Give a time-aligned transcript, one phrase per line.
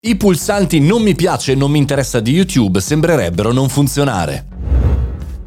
[0.00, 4.47] I pulsanti non mi piace e non mi interessa di YouTube sembrerebbero non funzionare.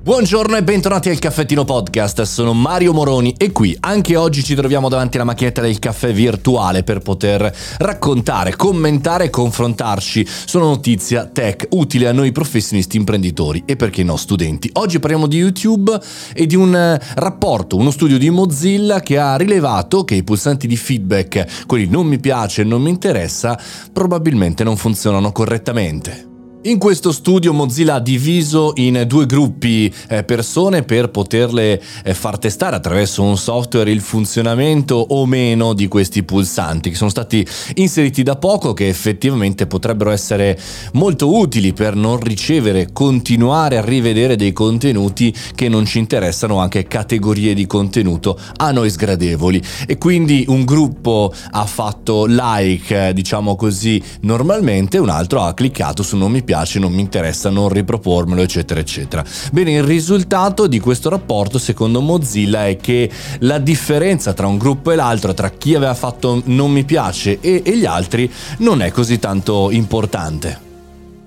[0.04, 4.90] Buongiorno e bentornati al Caffettino Podcast, sono Mario Moroni e qui anche oggi ci troviamo
[4.90, 11.28] davanti alla macchinetta del caffè virtuale per poter raccontare, commentare e confrontarci su una notizia
[11.28, 14.72] tech utile a noi professionisti imprenditori e perché no studenti.
[14.74, 15.96] Oggi parliamo di YouTube
[16.34, 20.66] e di un eh, rapporto, uno studio di Mozilla che ha rilevato che i pulsanti
[20.66, 23.56] di feedback, quelli non mi piace e non mi interessa,
[23.94, 26.31] probabilmente non funzionano correttamente.
[26.64, 32.38] In questo studio Mozilla ha diviso in due gruppi eh, persone per poterle eh, far
[32.38, 37.44] testare attraverso un software il funzionamento o meno di questi pulsanti che sono stati
[37.78, 40.56] inseriti da poco che effettivamente potrebbero essere
[40.94, 46.84] molto utili per non ricevere, continuare a rivedere dei contenuti che non ci interessano, anche
[46.84, 49.60] categorie di contenuto a noi sgradevoli.
[49.88, 56.04] E quindi un gruppo ha fatto like, eh, diciamo così, normalmente, un altro ha cliccato
[56.04, 59.24] su non mi piace piace, non mi interessa, non ripropormelo, eccetera, eccetera.
[59.54, 64.92] Bene, il risultato di questo rapporto, secondo Mozilla, è che la differenza tra un gruppo
[64.92, 68.92] e l'altro, tra chi aveva fatto non mi piace e, e gli altri, non è
[68.92, 70.71] così tanto importante.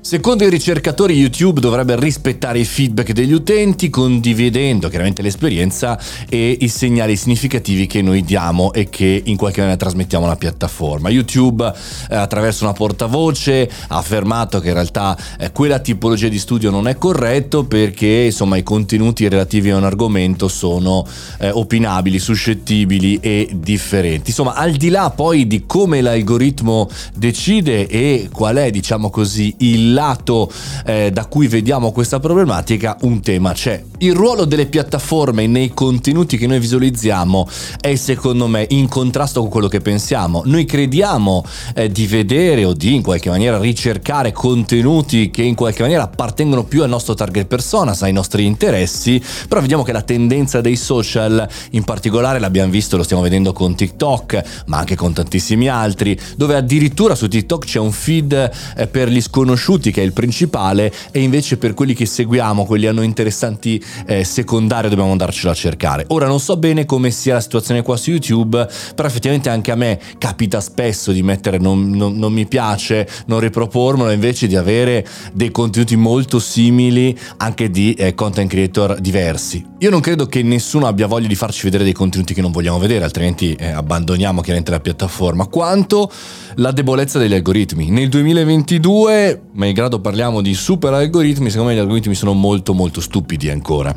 [0.06, 6.68] Secondo i ricercatori YouTube dovrebbe rispettare i feedback degli utenti condividendo chiaramente l'esperienza e i
[6.68, 11.08] segnali significativi che noi diamo e che in qualche maniera trasmettiamo alla piattaforma.
[11.08, 11.64] YouTube
[12.10, 16.86] eh, attraverso una portavoce ha affermato che in realtà eh, quella tipologia di studio non
[16.86, 21.06] è corretto perché insomma i contenuti relativi a un argomento sono
[21.38, 24.28] eh, opinabili, suscettibili e differenti.
[24.28, 29.93] Insomma al di là poi di come l'algoritmo decide e qual è diciamo così il
[29.94, 30.50] lato
[30.84, 33.82] eh, da cui vediamo questa problematica, un tema c'è.
[34.04, 37.48] Il ruolo delle piattaforme nei contenuti che noi visualizziamo
[37.80, 40.42] è secondo me in contrasto con quello che pensiamo.
[40.44, 41.42] Noi crediamo
[41.74, 46.64] eh, di vedere o di in qualche maniera ricercare contenuti che in qualche maniera appartengono
[46.64, 51.48] più al nostro target persona, ai nostri interessi, però vediamo che la tendenza dei social,
[51.70, 56.56] in particolare l'abbiamo visto, lo stiamo vedendo con TikTok, ma anche con tantissimi altri, dove
[56.56, 61.22] addirittura su TikTok c'è un feed eh, per gli sconosciuti che è il principale e
[61.22, 66.04] invece per quelli che seguiamo, quelli noi interessanti eh, secondari dobbiamo andarcelo a cercare.
[66.08, 69.76] Ora non so bene come sia la situazione qua su YouTube, però effettivamente anche a
[69.76, 75.06] me capita spesso di mettere non, non, non mi piace, non ripropormelo invece di avere
[75.32, 79.64] dei contenuti molto simili anche di eh, content creator diversi.
[79.78, 82.78] Io non credo che nessuno abbia voglia di farci vedere dei contenuti che non vogliamo
[82.78, 85.46] vedere, altrimenti eh, abbandoniamo chiaramente la piattaforma.
[85.46, 86.10] Quanto
[86.56, 87.90] la debolezza degli algoritmi.
[87.90, 93.50] Nel 2022, malgrado parliamo di super algoritmi, secondo me gli algoritmi sono molto molto stupidi
[93.50, 93.94] ancora.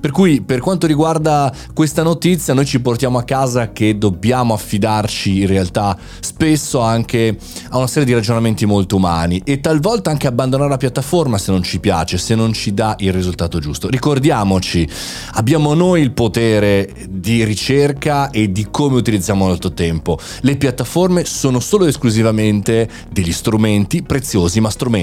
[0.00, 5.40] Per cui per quanto riguarda questa notizia noi ci portiamo a casa che dobbiamo affidarci
[5.40, 7.38] in realtà spesso anche
[7.70, 11.62] a una serie di ragionamenti molto umani e talvolta anche abbandonare la piattaforma se non
[11.62, 13.88] ci piace, se non ci dà il risultato giusto.
[13.88, 14.86] Ricordiamoci,
[15.32, 20.18] abbiamo noi il potere di ricerca e di come utilizziamo il nostro tempo.
[20.40, 24.93] Le piattaforme sono solo esclusivamente degli strumenti preziosi, ma strumenti.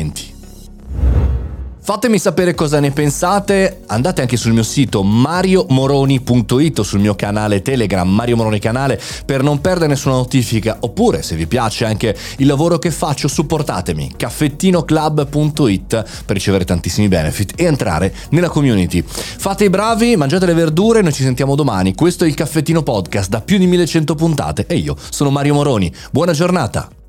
[1.83, 7.61] Fatemi sapere cosa ne pensate, andate anche sul mio sito mariomoroni.it o sul mio canale
[7.61, 12.47] Telegram Mario Moroni Canale per non perdere nessuna notifica oppure se vi piace anche il
[12.47, 19.03] lavoro che faccio supportatemi caffettinoclub.it per ricevere tantissimi benefit e entrare nella community.
[19.05, 21.95] Fate i bravi, mangiate le verdure, noi ci sentiamo domani.
[21.95, 25.93] Questo è il Caffettino Podcast da più di 1100 puntate e io sono Mario Moroni.
[26.11, 27.00] Buona giornata!